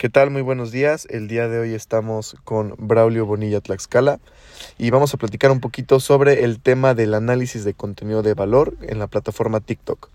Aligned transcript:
¿Qué 0.00 0.08
tal? 0.08 0.30
Muy 0.30 0.40
buenos 0.40 0.72
días. 0.72 1.06
El 1.10 1.28
día 1.28 1.46
de 1.46 1.58
hoy 1.58 1.74
estamos 1.74 2.34
con 2.44 2.74
Braulio 2.78 3.26
Bonilla 3.26 3.60
Tlaxcala 3.60 4.18
y 4.78 4.88
vamos 4.88 5.12
a 5.12 5.18
platicar 5.18 5.50
un 5.50 5.60
poquito 5.60 6.00
sobre 6.00 6.42
el 6.44 6.58
tema 6.58 6.94
del 6.94 7.12
análisis 7.12 7.64
de 7.64 7.74
contenido 7.74 8.22
de 8.22 8.32
valor 8.32 8.78
en 8.80 8.98
la 8.98 9.08
plataforma 9.08 9.60
TikTok. 9.60 10.08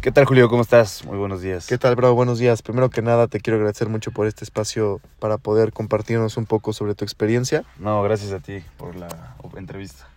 ¿Qué 0.00 0.10
tal 0.10 0.24
Julio? 0.24 0.48
¿Cómo 0.48 0.62
estás? 0.62 1.04
Muy 1.04 1.18
buenos 1.18 1.40
días. 1.40 1.68
¿Qué 1.68 1.78
tal, 1.78 1.94
Bravo? 1.94 2.16
Buenos 2.16 2.40
días. 2.40 2.62
Primero 2.62 2.90
que 2.90 3.00
nada, 3.00 3.28
te 3.28 3.38
quiero 3.38 3.58
agradecer 3.58 3.88
mucho 3.88 4.10
por 4.10 4.26
este 4.26 4.42
espacio 4.42 5.00
para 5.20 5.38
poder 5.38 5.72
compartirnos 5.72 6.36
un 6.36 6.46
poco 6.46 6.72
sobre 6.72 6.96
tu 6.96 7.04
experiencia. 7.04 7.62
No, 7.78 8.02
gracias 8.02 8.32
a 8.32 8.40
ti 8.40 8.64
por 8.76 8.96
la 8.96 9.36
entrevista. 9.56 10.08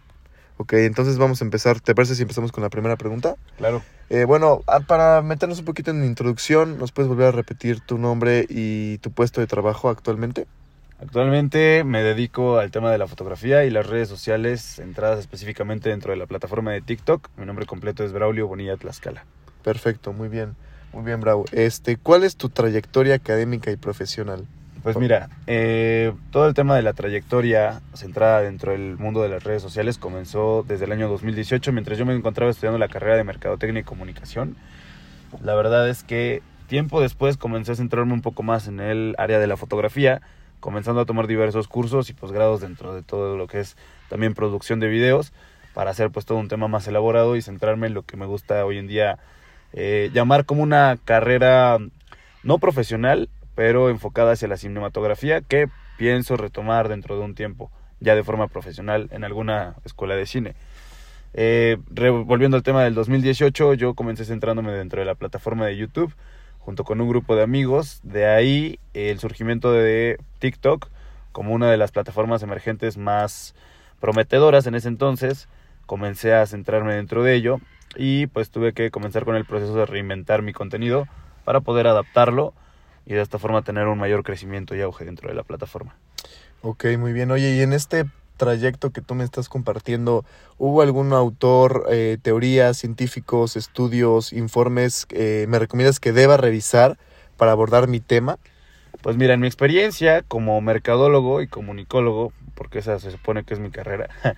Ok, 0.57 0.73
entonces 0.73 1.17
vamos 1.17 1.41
a 1.41 1.45
empezar. 1.45 1.79
¿Te 1.79 1.93
parece 1.93 2.15
si 2.15 2.23
empezamos 2.23 2.51
con 2.51 2.63
la 2.63 2.69
primera 2.69 2.95
pregunta? 2.95 3.35
Claro. 3.57 3.83
Eh, 4.09 4.25
bueno, 4.25 4.61
ah, 4.67 4.79
para 4.79 5.21
meternos 5.21 5.59
un 5.59 5.65
poquito 5.65 5.91
en 5.91 5.99
la 5.99 6.05
introducción, 6.05 6.79
¿nos 6.79 6.91
puedes 6.91 7.09
volver 7.09 7.27
a 7.27 7.31
repetir 7.31 7.81
tu 7.81 7.97
nombre 7.97 8.45
y 8.49 8.97
tu 8.99 9.11
puesto 9.11 9.41
de 9.41 9.47
trabajo 9.47 9.89
actualmente? 9.89 10.47
Actualmente 10.99 11.83
me 11.83 12.01
dedico 12.01 12.57
al 12.57 12.71
tema 12.71 12.91
de 12.91 12.97
la 12.97 13.05
fotografía 13.05 13.65
y 13.65 13.69
las 13.69 13.85
redes 13.85 14.09
sociales 14.09 14.61
centradas 14.61 15.19
específicamente 15.19 15.89
dentro 15.89 16.11
de 16.11 16.17
la 16.17 16.25
plataforma 16.25 16.71
de 16.71 16.81
TikTok. 16.81 17.29
Mi 17.37 17.45
nombre 17.45 17.67
completo 17.67 18.03
es 18.03 18.11
Braulio 18.13 18.47
Bonilla 18.47 18.77
Tlaxcala. 18.77 19.25
Perfecto, 19.63 20.11
muy 20.11 20.27
bien. 20.27 20.55
Muy 20.93 21.03
bien, 21.03 21.19
Bravo. 21.19 21.45
Este, 21.51 21.97
¿cuál 21.97 22.23
es 22.23 22.37
tu 22.37 22.49
trayectoria 22.49 23.13
académica 23.15 23.69
y 23.69 23.75
profesional? 23.75 24.47
Pues 24.83 24.97
mira, 24.97 25.29
eh, 25.47 26.13
todo 26.31 26.47
el 26.47 26.53
tema 26.53 26.75
de 26.75 26.81
la 26.81 26.93
trayectoria 26.93 27.81
centrada 27.93 28.41
dentro 28.41 28.71
del 28.71 28.97
mundo 28.97 29.21
de 29.21 29.29
las 29.29 29.43
redes 29.43 29.61
sociales 29.61 29.97
comenzó 29.97 30.63
desde 30.67 30.85
el 30.85 30.91
año 30.91 31.09
2018, 31.09 31.73
mientras 31.73 31.97
yo 31.97 32.05
me 32.05 32.13
encontraba 32.13 32.51
estudiando 32.51 32.77
la 32.77 32.87
carrera 32.87 33.17
de 33.17 33.23
Mercadotecnia 33.23 33.81
y 33.81 33.83
Comunicación. 33.83 34.55
La 35.41 35.55
verdad 35.55 35.89
es 35.89 36.03
que 36.03 36.41
tiempo 36.67 37.01
después 37.01 37.37
comencé 37.37 37.73
a 37.73 37.75
centrarme 37.75 38.13
un 38.13 38.21
poco 38.21 38.43
más 38.43 38.67
en 38.67 38.79
el 38.79 39.15
área 39.17 39.39
de 39.39 39.47
la 39.47 39.57
fotografía, 39.57 40.21
comenzando 40.59 41.01
a 41.01 41.05
tomar 41.05 41.27
diversos 41.27 41.67
cursos 41.67 42.09
y 42.09 42.13
posgrados 42.13 42.61
dentro 42.61 42.93
de 42.93 43.03
todo 43.03 43.35
lo 43.35 43.47
que 43.47 43.59
es 43.59 43.77
también 44.09 44.33
producción 44.33 44.79
de 44.79 44.87
videos, 44.87 45.33
para 45.73 45.91
hacer 45.91 46.11
pues 46.11 46.25
todo 46.25 46.37
un 46.37 46.47
tema 46.47 46.67
más 46.67 46.87
elaborado 46.87 47.35
y 47.35 47.41
centrarme 47.41 47.87
en 47.87 47.93
lo 47.93 48.03
que 48.03 48.17
me 48.17 48.25
gusta 48.25 48.65
hoy 48.65 48.77
en 48.77 48.87
día 48.87 49.19
eh, 49.73 50.09
llamar 50.13 50.45
como 50.45 50.63
una 50.63 50.97
carrera 51.03 51.77
no 52.43 52.57
profesional, 52.57 53.29
pero 53.57 53.89
enfocada 53.89 54.33
hacia 54.33 54.47
la 54.47 54.55
cinematografía 54.55 55.41
que 55.41 55.67
pienso 55.97 56.37
retomar 56.37 56.89
dentro 56.89 57.17
de 57.17 57.25
un 57.25 57.33
tiempo, 57.33 57.71
ya 57.99 58.13
de 58.13 58.23
forma 58.23 58.49
profesional 58.49 59.09
en 59.11 59.23
alguna 59.23 59.77
escuela 59.83 60.15
de 60.15 60.27
cine. 60.27 60.53
Eh, 61.33 61.77
volviendo 61.89 62.55
al 62.55 62.61
tema 62.61 62.83
del 62.83 62.93
2018, 62.93 63.73
yo 63.73 63.95
comencé 63.95 64.25
centrándome 64.25 64.73
dentro 64.73 64.99
de 64.99 65.07
la 65.07 65.15
plataforma 65.15 65.65
de 65.65 65.75
YouTube 65.75 66.13
junto 66.59 66.83
con 66.83 67.01
un 67.01 67.09
grupo 67.09 67.35
de 67.35 67.41
amigos. 67.41 67.99
De 68.03 68.27
ahí 68.27 68.77
el 68.93 69.17
surgimiento 69.17 69.73
de 69.73 70.19
TikTok 70.37 70.89
como 71.31 71.55
una 71.55 71.71
de 71.71 71.77
las 71.77 71.91
plataformas 71.91 72.43
emergentes 72.43 72.95
más 72.95 73.55
prometedoras 73.99 74.67
en 74.67 74.75
ese 74.75 74.87
entonces. 74.87 75.49
Comencé 75.87 76.35
a 76.35 76.45
centrarme 76.45 76.93
dentro 76.93 77.23
de 77.23 77.33
ello 77.33 77.59
y 77.95 78.27
pues 78.27 78.51
tuve 78.51 78.73
que 78.73 78.91
comenzar 78.91 79.25
con 79.25 79.35
el 79.35 79.45
proceso 79.45 79.73
de 79.73 79.87
reinventar 79.87 80.43
mi 80.43 80.53
contenido 80.53 81.07
para 81.43 81.61
poder 81.61 81.87
adaptarlo 81.87 82.53
y 83.07 83.13
de 83.13 83.21
esta 83.21 83.39
forma 83.39 83.61
tener 83.61 83.87
un 83.87 83.97
mayor 83.97 84.23
crecimiento 84.23 84.75
y 84.75 84.81
auge 84.81 85.05
dentro 85.05 85.29
de 85.29 85.35
la 85.35 85.43
plataforma. 85.43 85.95
Ok, 86.61 86.85
muy 86.99 87.13
bien. 87.13 87.31
Oye, 87.31 87.55
y 87.55 87.61
en 87.61 87.71
este 87.71 88.05
trayecto 88.35 88.91
que 88.91 89.01
tú 89.01 89.15
me 89.15 89.23
estás 89.23 89.47
compartiendo, 89.47 90.25
¿hubo 90.57 90.81
algún 90.81 91.13
autor, 91.13 91.85
eh, 91.89 92.17
teorías, 92.21 92.77
científicos, 92.77 93.55
estudios, 93.55 94.33
informes, 94.33 95.07
eh, 95.11 95.45
me 95.47 95.57
recomiendas 95.57 96.01
que 96.01 96.11
deba 96.11 96.35
revisar 96.35 96.97
para 97.37 97.53
abordar 97.53 97.87
mi 97.87 98.01
tema? 98.01 98.37
Pues 99.01 99.15
mira, 99.15 99.33
en 99.35 99.39
mi 99.39 99.47
experiencia 99.47 100.23
como 100.23 100.59
mercadólogo 100.59 101.41
y 101.41 101.47
comunicólogo, 101.47 102.33
porque 102.55 102.79
esa 102.79 102.99
se 102.99 103.11
supone 103.11 103.45
que 103.45 103.53
es 103.53 103.59
mi 103.61 103.71
carrera, 103.71 104.09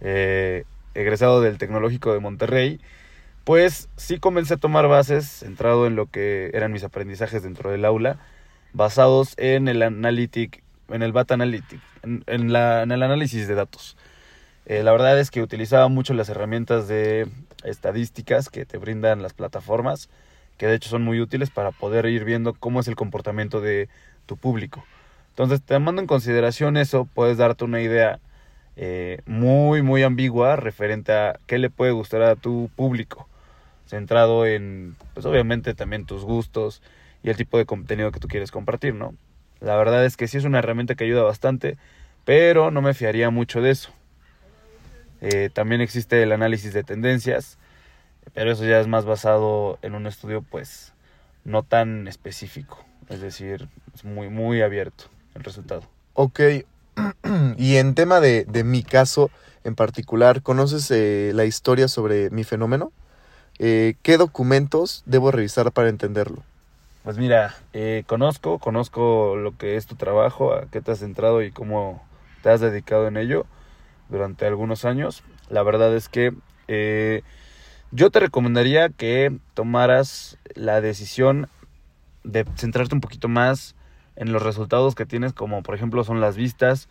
eh, 0.00 0.64
egresado 0.94 1.40
del 1.40 1.58
Tecnológico 1.58 2.12
de 2.12 2.20
Monterrey, 2.20 2.80
pues 3.44 3.90
sí 3.96 4.18
comencé 4.18 4.54
a 4.54 4.56
tomar 4.56 4.88
bases, 4.88 5.26
centrado 5.28 5.86
en 5.86 5.96
lo 5.96 6.06
que 6.06 6.50
eran 6.54 6.72
mis 6.72 6.82
aprendizajes 6.82 7.42
dentro 7.42 7.70
del 7.70 7.84
aula, 7.84 8.18
basados 8.72 9.34
en 9.36 9.68
el 9.68 9.82
analytic, 9.82 10.62
en 10.88 11.02
el 11.02 11.12
data 11.12 11.34
analytic, 11.34 11.80
en, 12.02 12.52
la, 12.52 12.82
el 12.82 13.02
análisis 13.02 13.46
de 13.46 13.54
datos. 13.54 13.96
Eh, 14.64 14.82
la 14.82 14.92
verdad 14.92 15.20
es 15.20 15.30
que 15.30 15.42
utilizaba 15.42 15.88
mucho 15.88 16.14
las 16.14 16.30
herramientas 16.30 16.88
de 16.88 17.28
estadísticas 17.64 18.48
que 18.48 18.64
te 18.64 18.78
brindan 18.78 19.20
las 19.20 19.34
plataformas, 19.34 20.08
que 20.56 20.66
de 20.66 20.76
hecho 20.76 20.88
son 20.88 21.02
muy 21.02 21.20
útiles 21.20 21.50
para 21.50 21.70
poder 21.70 22.06
ir 22.06 22.24
viendo 22.24 22.54
cómo 22.54 22.80
es 22.80 22.88
el 22.88 22.96
comportamiento 22.96 23.60
de 23.60 23.90
tu 24.24 24.38
público. 24.38 24.84
Entonces, 25.30 25.60
tomando 25.60 26.00
en 26.00 26.06
consideración 26.06 26.78
eso, 26.78 27.06
puedes 27.12 27.36
darte 27.36 27.64
una 27.64 27.82
idea 27.82 28.20
eh, 28.76 29.20
muy, 29.26 29.82
muy 29.82 30.02
ambigua 30.02 30.56
referente 30.56 31.12
a 31.12 31.38
qué 31.46 31.58
le 31.58 31.68
puede 31.68 31.92
gustar 31.92 32.22
a 32.22 32.36
tu 32.36 32.70
público 32.74 33.28
centrado 33.86 34.46
en, 34.46 34.96
pues 35.12 35.26
obviamente 35.26 35.74
también 35.74 36.06
tus 36.06 36.24
gustos 36.24 36.82
y 37.22 37.30
el 37.30 37.36
tipo 37.36 37.58
de 37.58 37.66
contenido 37.66 38.12
que 38.12 38.20
tú 38.20 38.28
quieres 38.28 38.50
compartir, 38.50 38.94
¿no? 38.94 39.14
La 39.60 39.76
verdad 39.76 40.04
es 40.04 40.16
que 40.16 40.28
sí 40.28 40.36
es 40.36 40.44
una 40.44 40.58
herramienta 40.58 40.94
que 40.94 41.04
ayuda 41.04 41.22
bastante, 41.22 41.76
pero 42.24 42.70
no 42.70 42.82
me 42.82 42.94
fiaría 42.94 43.30
mucho 43.30 43.60
de 43.62 43.70
eso. 43.70 43.90
Eh, 45.20 45.48
también 45.52 45.80
existe 45.80 46.22
el 46.22 46.32
análisis 46.32 46.72
de 46.74 46.84
tendencias, 46.84 47.56
pero 48.34 48.52
eso 48.52 48.64
ya 48.64 48.80
es 48.80 48.86
más 48.86 49.04
basado 49.04 49.78
en 49.82 49.94
un 49.94 50.06
estudio, 50.06 50.42
pues, 50.42 50.92
no 51.44 51.62
tan 51.62 52.08
específico. 52.08 52.84
Es 53.08 53.20
decir, 53.20 53.68
es 53.94 54.04
muy, 54.04 54.28
muy 54.28 54.60
abierto 54.60 55.04
el 55.34 55.44
resultado. 55.44 55.82
Ok. 56.14 56.40
y 57.56 57.76
en 57.76 57.94
tema 57.94 58.20
de, 58.20 58.44
de 58.44 58.64
mi 58.64 58.82
caso 58.82 59.30
en 59.64 59.74
particular, 59.74 60.42
¿conoces 60.42 60.90
eh, 60.90 61.32
la 61.34 61.46
historia 61.46 61.88
sobre 61.88 62.30
mi 62.30 62.44
fenómeno? 62.44 62.92
Eh, 63.58 63.94
¿qué 64.02 64.16
documentos 64.16 65.02
debo 65.06 65.30
revisar 65.30 65.70
para 65.72 65.88
entenderlo? 65.88 66.42
Pues 67.04 67.18
mira, 67.18 67.54
eh, 67.72 68.04
conozco, 68.06 68.58
conozco 68.58 69.36
lo 69.36 69.56
que 69.56 69.76
es 69.76 69.86
tu 69.86 69.94
trabajo, 69.94 70.54
a 70.54 70.66
qué 70.70 70.80
te 70.80 70.92
has 70.92 71.00
centrado 71.00 71.42
y 71.42 71.50
cómo 71.50 72.02
te 72.42 72.50
has 72.50 72.60
dedicado 72.60 73.06
en 73.06 73.16
ello 73.16 73.46
durante 74.08 74.46
algunos 74.46 74.84
años. 74.84 75.22
La 75.50 75.62
verdad 75.62 75.94
es 75.94 76.08
que 76.08 76.32
eh, 76.66 77.22
yo 77.90 78.10
te 78.10 78.20
recomendaría 78.20 78.88
que 78.88 79.36
tomaras 79.52 80.38
la 80.54 80.80
decisión 80.80 81.48
de 82.22 82.46
centrarte 82.56 82.94
un 82.94 83.00
poquito 83.00 83.28
más 83.28 83.74
en 84.16 84.32
los 84.32 84.42
resultados 84.42 84.94
que 84.94 85.06
tienes, 85.06 85.32
como 85.32 85.62
por 85.62 85.74
ejemplo 85.74 86.04
son 86.04 86.20
las 86.20 86.36
vistas, 86.36 86.88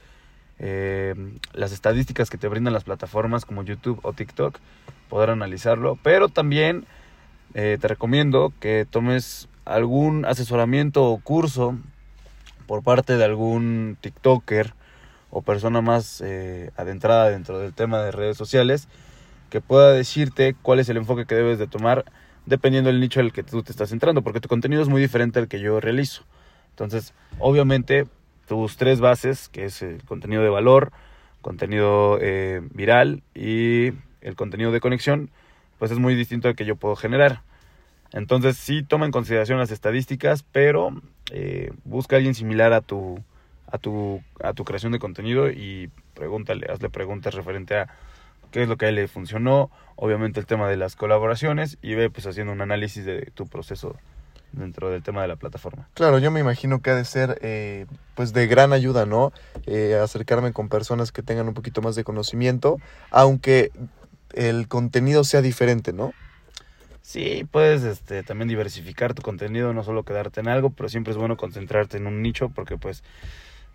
las 1.53 1.72
estadísticas 1.72 2.29
que 2.29 2.38
te 2.38 2.47
brindan 2.47 2.74
las 2.74 2.85
plataformas 2.85 3.46
como 3.46 3.63
YouTube 3.63 4.00
o 4.03 4.13
TikTok 4.13 4.59
poder 5.09 5.29
analizarlo. 5.29 5.97
Pero 6.01 6.29
también 6.29 6.85
eh, 7.53 7.78
te 7.79 7.88
recomiendo 7.88 8.53
que 8.59 8.88
tomes 8.90 9.50
algún 9.66 10.25
asesoramiento 10.25 11.06
o 11.06 11.19
curso 11.19 11.78
por 12.66 12.84
parte 12.84 13.18
de 13.18 13.24
algún 13.25 13.97
TikToker 14.01 14.74
o 15.29 15.41
persona 15.41 15.81
más 15.81 16.22
eh, 16.22 16.72
adentrada 16.78 17.30
dentro 17.30 17.59
del 17.59 17.74
tema 17.74 18.01
de 18.01 18.12
redes 18.12 18.38
sociales 18.38 18.88
que 19.50 19.62
pueda 19.62 19.91
decirte 19.91 20.56
cuál 20.62 20.80
es 20.80 20.90
el 20.90 20.97
enfoque 20.97 21.25
que 21.25 21.35
debes 21.35 21.59
de 21.59 21.68
tomar 21.68 22.06
dependiendo 22.45 22.90
del 22.90 23.00
nicho 23.00 23.19
al 23.19 23.31
que 23.31 23.44
tú 23.44 23.63
te 23.63 23.72
estás 23.72 23.90
centrando, 23.90 24.22
porque 24.22 24.40
tu 24.40 24.50
contenido 24.50 24.81
es 24.81 24.90
muy 24.90 25.01
diferente 25.01 25.40
al 25.40 25.47
que 25.47 25.59
yo 25.59 25.80
realizo. 25.80 26.24
Entonces, 26.72 27.13
obviamente, 27.40 28.07
tus 28.48 28.78
tres 28.78 29.00
bases, 29.00 29.50
que 29.50 29.66
es 29.66 29.81
el 29.81 30.04
contenido 30.04 30.44
de 30.44 30.50
valor, 30.50 30.92
contenido 31.42 32.18
eh, 32.22 32.62
viral 32.74 33.24
y 33.34 33.94
el 34.22 34.36
contenido 34.36 34.72
de 34.72 34.80
conexión, 34.80 35.30
pues 35.80 35.92
es 35.92 36.00
muy 36.00 36.16
distinto 36.16 36.48
al 36.48 36.56
que 36.56 36.66
yo 36.66 36.76
puedo 36.76 36.96
generar. 36.96 37.42
Entonces 38.12 38.58
sí 38.58 38.84
toma 38.84 39.06
en 39.06 39.12
consideración 39.12 39.58
las 39.58 39.72
estadísticas, 39.72 40.44
pero 40.44 40.90
eh, 41.31 41.72
busca 41.84 42.16
a 42.16 42.18
alguien 42.18 42.36
similar 42.36 42.72
a 42.74 42.81
tu, 42.81 43.19
a, 43.68 43.78
tu, 43.78 44.22
a 44.42 44.54
tu 44.54 44.63
creación 44.63 44.92
de 44.92 45.00
contenido 45.00 45.50
y 45.50 45.89
pregúntale, 46.13 46.68
hazle 46.72 46.89
preguntas 46.89 47.34
referente 47.34 47.75
a 47.78 47.88
qué 48.51 48.63
es 48.63 48.69
lo 48.69 48.78
que 48.78 48.86
a 48.86 48.89
él 48.89 48.96
le 48.96 49.07
funcionó, 49.07 49.72
obviamente 49.96 50.39
el 50.39 50.46
tema 50.46 50.69
de 50.69 50.78
las 50.78 50.96
colaboraciones 50.96 51.78
y 51.81 51.96
ve 51.96 52.10
pues 52.12 52.28
haciendo 52.28 52.54
un 52.54 52.62
análisis 52.62 53.04
de 53.04 53.31
tu 53.34 53.48
proceso 53.48 53.98
dentro 54.53 54.89
del 54.89 55.03
tema 55.03 55.21
de 55.21 55.27
la 55.27 55.35
plataforma. 55.35 55.89
Claro, 55.94 56.19
yo 56.19 56.31
me 56.31 56.39
imagino 56.39 56.81
que 56.81 56.91
ha 56.91 56.95
de 56.95 57.05
ser 57.05 57.39
eh, 57.41 57.85
pues 58.15 58.33
de 58.33 58.47
gran 58.47 58.73
ayuda, 58.73 59.05
¿no? 59.05 59.33
Eh, 59.65 60.00
acercarme 60.01 60.53
con 60.53 60.69
personas 60.69 61.11
que 61.11 61.21
tengan 61.21 61.47
un 61.47 61.53
poquito 61.53 61.81
más 61.81 61.95
de 61.95 62.03
conocimiento, 62.03 62.77
aunque 63.11 63.71
el 64.33 64.67
contenido 64.67 65.23
sea 65.23 65.41
diferente, 65.41 65.94
¿no? 65.94 66.13
Sí, 67.01 67.45
puedes 67.51 67.83
este, 67.83 68.23
también 68.23 68.47
diversificar 68.47 69.13
tu 69.13 69.21
contenido, 69.21 69.73
no 69.73 69.83
solo 69.83 70.03
quedarte 70.03 70.39
en 70.39 70.47
algo, 70.47 70.69
pero 70.69 70.88
siempre 70.88 71.11
es 71.11 71.17
bueno 71.17 71.35
concentrarte 71.35 71.97
en 71.97 72.07
un 72.07 72.21
nicho 72.21 72.50
porque 72.50 72.77
pues 72.77 73.03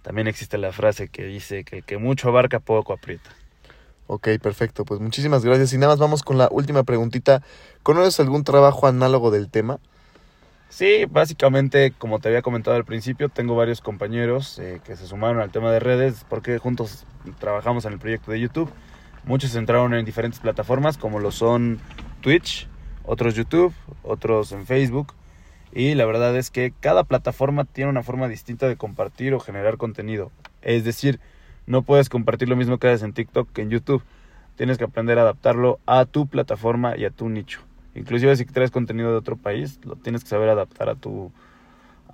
también 0.03 0.29
existe 0.29 0.57
la 0.57 0.73
frase 0.73 1.09
que 1.09 1.25
dice 1.25 1.65
que 1.65 1.79
el 1.79 1.85
que 1.85 1.99
mucho 1.99 2.29
abarca 2.29 2.59
poco 2.59 2.95
aprieta. 2.95 3.31
Ok, 4.07 4.29
perfecto, 4.43 4.87
pues 4.87 5.01
muchísimas 5.01 5.45
gracias. 5.45 5.75
Y 5.75 5.79
nada 5.79 5.93
más 5.93 5.99
vamos 5.99 6.23
con 6.23 6.39
la 6.39 6.49
última 6.51 6.83
preguntita. 6.83 7.43
¿Conoces 7.83 8.19
algún 8.21 8.43
trabajo 8.43 8.87
análogo 8.87 9.31
del 9.31 9.51
tema? 9.51 9.81
Sí, 10.69 11.07
básicamente, 11.07 11.93
como 11.97 12.19
te 12.19 12.29
había 12.29 12.43
comentado 12.43 12.77
al 12.77 12.85
principio, 12.85 13.31
tengo 13.31 13.57
varios 13.57 13.81
compañeros 13.81 14.59
eh, 14.59 14.81
que 14.85 14.97
se 14.97 15.07
sumaron 15.07 15.41
al 15.41 15.51
tema 15.51 15.73
de 15.73 15.81
redes 15.81 16.27
porque 16.29 16.59
juntos 16.59 17.07
trabajamos 17.39 17.87
en 17.87 17.95
el 17.95 17.99
proyecto 17.99 18.31
de 18.31 18.41
YouTube. 18.41 18.71
Muchos 19.25 19.55
entraron 19.57 19.95
en 19.95 20.05
diferentes 20.05 20.41
plataformas 20.41 20.99
como 20.99 21.21
lo 21.21 21.31
son 21.33 21.81
Twitch, 22.21 22.69
otros 23.05 23.35
YouTube, 23.35 23.73
otros 24.03 24.53
en 24.53 24.67
Facebook. 24.67 25.15
Y 25.73 25.95
la 25.95 26.05
verdad 26.05 26.37
es 26.37 26.51
que 26.51 26.73
cada 26.79 27.05
plataforma 27.05 27.65
tiene 27.65 27.91
una 27.91 28.03
forma 28.03 28.29
distinta 28.29 28.69
de 28.69 28.77
compartir 28.77 29.33
o 29.33 29.41
generar 29.41 29.79
contenido. 29.79 30.31
Es 30.61 30.85
decir, 30.85 31.19
no 31.67 31.83
puedes 31.83 32.09
compartir 32.11 32.49
lo 32.49 32.57
mismo 32.57 32.79
que 32.79 32.89
haces 32.89 33.03
en 33.03 33.15
TikTok 33.15 33.51
que 33.53 33.63
en 33.63 33.71
YouTube. 33.71 34.03
Tienes 34.57 34.77
que 34.77 34.85
aprender 34.85 35.19
a 35.19 35.23
adaptarlo 35.23 35.79
a 35.87 36.05
tu 36.05 36.27
plataforma 36.27 36.97
y 36.97 37.05
a 37.07 37.11
tu 37.11 37.29
nicho. 37.29 37.68
Inclusive 37.99 38.37
si 38.37 38.45
traes 38.45 38.71
contenido 38.71 39.11
de 39.11 39.17
otro 39.17 39.37
país, 39.37 39.79
lo 39.85 39.97
tienes 39.97 40.23
que 40.23 40.31
saber 40.31 40.49
adaptar 40.49 40.89
a 40.89 40.95
tu 40.95 41.33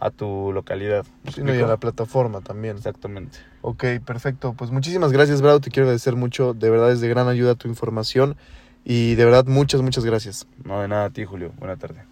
a 0.00 0.10
tu 0.10 0.52
localidad. 0.52 1.06
Sí, 1.32 1.40
y 1.44 1.62
a 1.62 1.66
la 1.66 1.76
plataforma 1.76 2.40
también. 2.40 2.76
Exactamente. 2.76 3.38
Ok, 3.62 3.84
perfecto. 4.04 4.54
Pues 4.54 4.70
muchísimas 4.70 5.12
gracias, 5.12 5.40
Bravo. 5.40 5.60
Te 5.60 5.70
quiero 5.70 5.86
agradecer 5.86 6.16
mucho. 6.16 6.52
De 6.52 6.68
verdad 6.68 6.92
es 6.92 7.00
de 7.00 7.08
gran 7.08 7.28
ayuda 7.28 7.54
tu 7.54 7.68
información. 7.68 8.36
Y 8.84 9.14
de 9.14 9.24
verdad, 9.24 9.46
muchas, 9.46 9.80
muchas 9.80 10.04
gracias. 10.04 10.46
No, 10.64 10.80
de 10.82 10.88
nada 10.88 11.06
a 11.06 11.10
ti, 11.10 11.24
Julio. 11.24 11.52
Buena 11.58 11.76
tarde. 11.76 12.04